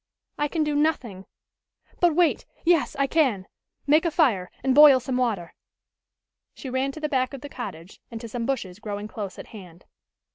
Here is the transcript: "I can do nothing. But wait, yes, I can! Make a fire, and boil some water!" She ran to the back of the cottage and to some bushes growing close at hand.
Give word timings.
"I 0.39 0.47
can 0.47 0.63
do 0.63 0.73
nothing. 0.75 1.27
But 1.99 2.15
wait, 2.15 2.47
yes, 2.65 2.95
I 2.97 3.05
can! 3.05 3.45
Make 3.85 4.03
a 4.03 4.09
fire, 4.09 4.49
and 4.63 4.73
boil 4.73 4.99
some 4.99 5.15
water!" 5.17 5.53
She 6.55 6.71
ran 6.71 6.91
to 6.93 6.99
the 6.99 7.07
back 7.07 7.35
of 7.35 7.41
the 7.41 7.49
cottage 7.49 8.01
and 8.09 8.19
to 8.19 8.27
some 8.27 8.47
bushes 8.47 8.79
growing 8.79 9.07
close 9.07 9.37
at 9.37 9.49
hand. 9.53 9.85